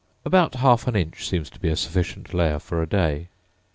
About 0.25 0.55
half 0.55 0.87
an 0.87 0.95
inch 0.95 1.29
seems 1.29 1.47
to 1.51 1.59
be 1.59 1.69
a 1.69 1.75
sufficient 1.75 2.33
layer 2.33 2.57
for 2.57 2.81
a 2.81 2.87
day. 2.89 3.27